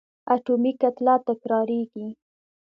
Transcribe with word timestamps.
اتومي 0.33 0.71
کتله 0.81 1.15
تکرارېږي. 1.27 2.07